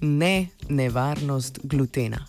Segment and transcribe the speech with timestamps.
[0.00, 2.27] Ne nevarnost glutena.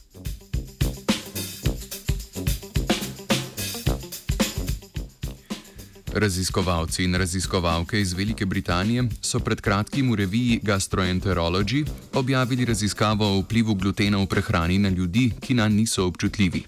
[6.20, 13.40] Raziskovalci in raziskovalke iz Velike Britanije so pred kratkim v reviji Gastroenterology objavili raziskavo o
[13.40, 16.64] vplivu glutena v prehrani na ljudi, ki na niso občutljivi.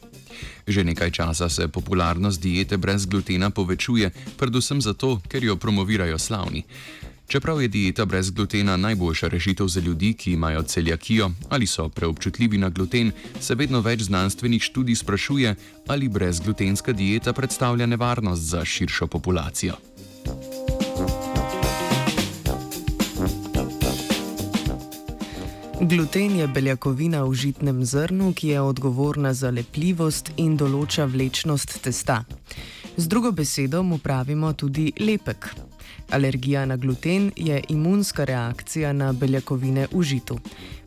[0.68, 6.64] Že nekaj časa se popularnost diete brez glutena povečuje, predvsem zato, ker jo promovirajo slavni.
[7.32, 12.58] Čeprav je dieta brez glutena najboljša rešitev za ljudi, ki imajo celjakijo ali so preobčutljivi
[12.58, 15.56] na gluten, se vedno več znanstvenih študij sprašuje,
[15.88, 19.74] ali brezglutenska dieta predstavlja nevarnost za širšo populacijo.
[25.82, 32.24] Gluten je beljakovina v žitnem zrnu, ki je odgovorna za lepljivost in določa vlečnost testa.
[32.98, 35.71] Z drugo besedo mu pravimo tudi lepek.
[36.12, 40.40] Alergija na gluten je imunska reakcija na beljakovine v žitu.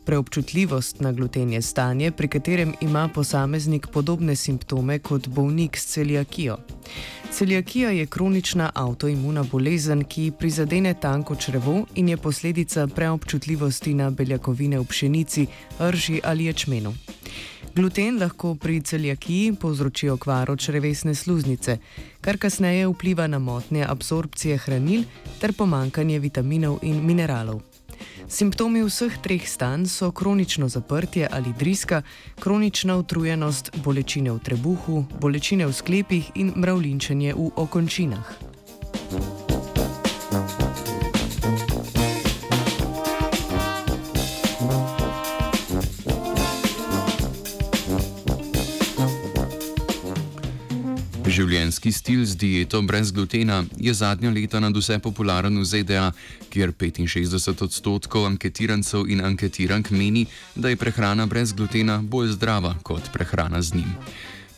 [0.05, 6.57] Preobčutljivost na gluten je stanje, pri katerem ima posameznik podobne simptome kot bolnik s celjakijo.
[7.31, 14.79] Celjakija je kronična avtoimuna bolezen, ki prizadene tanko črevo in je posledica preobčutljivosti na beljakovine
[14.79, 15.47] v pšenici,
[15.79, 16.93] rži ali ječmenu.
[17.75, 21.77] Gluten lahko pri celjakiji povzroči okvaro črevesne sluznice,
[22.21, 25.03] kar kasneje vpliva na motnje absorpcije hranil
[25.41, 27.59] ter pomankanje vitaminov in mineralov.
[28.27, 32.01] Simptomi vseh treh stanj so kronično zaprtje ali driska,
[32.39, 38.54] kronična utrujenost, bolečine v trebuhu, bolečine v sklepih in mravlinčenje v okončinah.
[51.25, 56.11] Življenjski stil z dieto brez glutena je zadnja leta nad vse popularen v ZDA,
[56.53, 63.09] kjer 65 odstotkov anketirancev in anketirank meni, da je prehrana brez glutena bolj zdrava kot
[63.09, 63.89] prehrana z njim.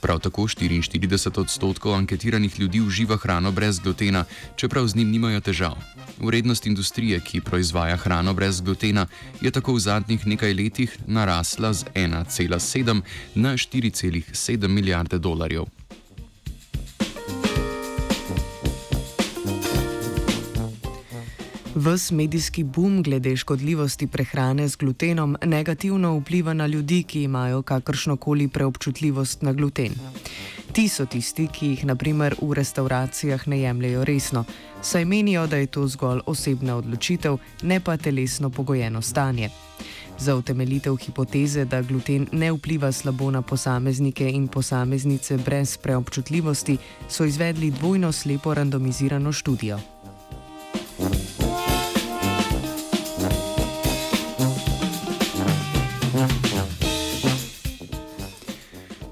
[0.04, 4.26] Prav tako 44 odstotkov anketiranih ljudi uživa hrano brez glutena,
[4.60, 5.80] čeprav z njim nimajo težav.
[6.20, 9.08] Vrednost industrije, ki proizvaja hrano brez glutena,
[9.42, 13.02] je tako v zadnjih nekaj letih narasla z 1,7
[13.36, 15.77] na 4,7 milijarde dolarjev.
[21.78, 28.48] Ves medijski boom glede škodljivosti prehrane z glutenom negativno vpliva na ljudi, ki imajo kakršnokoli
[28.48, 29.92] preobčutljivost na gluten.
[30.72, 34.44] Ti so tisti, ki jih naprimer v restauracijah ne jemljajo resno,
[34.82, 39.50] saj menijo, da je to zgolj osebna odločitev, ne pa telesno pogojeno stanje.
[40.20, 46.78] Za utemeljitev hipoteze, da gluten ne vpliva slabo na posameznike in posameznice brez preobčutljivosti,
[47.10, 49.80] so izvedli dvojno slepo randomizirano študijo.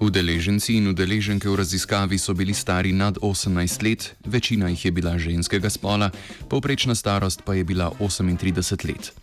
[0.05, 5.17] Udeleženci in udeleženke v raziskavi so bili stari nad 18 let, večina jih je bila
[5.17, 6.11] ženskega spola,
[6.49, 9.13] povprečna starost pa je bila 38 let.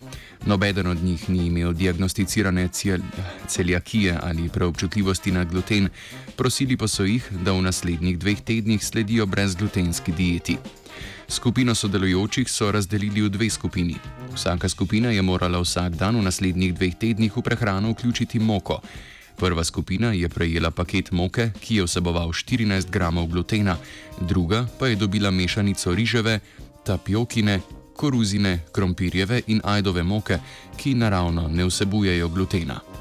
[0.46, 2.98] Nobeden od njih ni imel diagnosticirane cel
[3.46, 5.88] celjakije ali preobčutljivosti na gluten,
[6.36, 10.56] prosili pa so jih, da v naslednjih dveh tednih sledijo brezglutenski dieti.
[11.28, 13.96] Skupino sodelujočih so razdelili v dve skupini.
[14.34, 18.80] Vsaka skupina je morala vsak dan v naslednjih dveh tednih v prehrano vključiti moko.
[19.36, 23.76] Prva skupina je prejela paket moke, ki je vseboval 14 gramov glutena,
[24.20, 26.40] druga pa je dobila mešanico riževe,
[26.84, 27.60] tapiokine,
[27.96, 30.38] koruzine, krompirjeve in ajdove moke,
[30.76, 32.91] ki naravno ne vsebujejo glutena.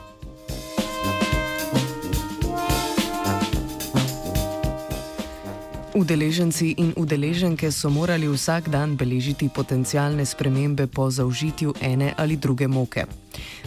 [5.92, 12.68] Udeleženci in udeleženke so morali vsak dan beležiti potencijalne spremembe po zaužitju ene ali druge
[12.68, 13.04] moke.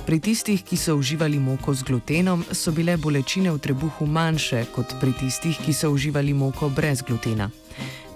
[0.07, 4.97] Pri tistih, ki so uživali moko z glutenom, so bile bolečine v trebuhu manjše kot
[5.00, 7.50] pri tistih, ki so uživali moko brez glutena.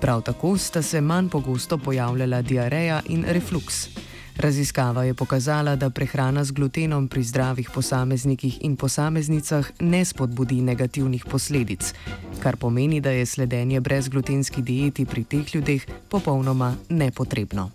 [0.00, 4.07] Prav tako sta se manj pogosto pojavljala diareja in refluks.
[4.38, 11.24] Raziskava je pokazala, da prehrana z glutenom pri zdravih posameznikih in posameznicah ne spodbudi negativnih
[11.26, 11.94] posledic,
[12.42, 17.70] kar pomeni, da je sledenje brezglutenski dieti pri teh ljudeh popolnoma nepotrebno.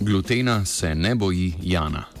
[0.00, 2.17] Glutena se ne boji Jana.